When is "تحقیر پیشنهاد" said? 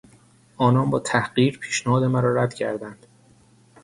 0.99-2.03